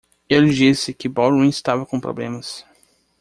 Eu 0.27 0.41
lhe 0.43 0.51
disse 0.51 0.95
que 0.95 1.07
Baldwin 1.07 1.47
estava 1.47 1.85
com 1.85 1.99
problemas. 1.99 2.65